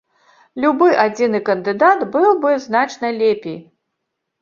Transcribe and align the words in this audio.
Любы 0.63 0.87
адзіны 1.03 1.43
кандыдат 1.51 1.99
быў 2.17 2.29
бы 2.43 2.57
значна 2.67 3.15
лепей. 3.23 3.65